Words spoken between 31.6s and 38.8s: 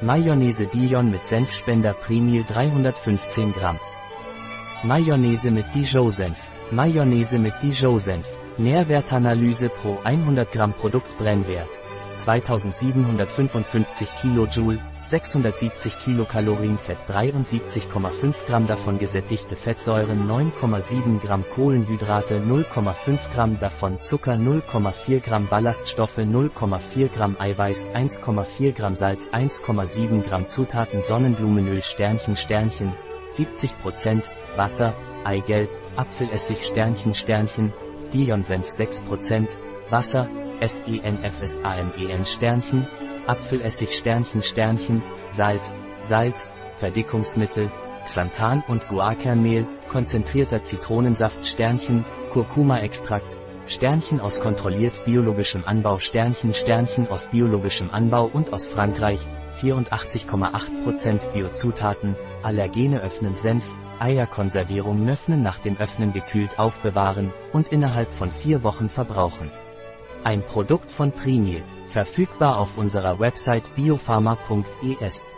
Sternchen Sternchen 70% Wasser, Eigelb, Apfelessig Sternchen Sternchen, Dionsenf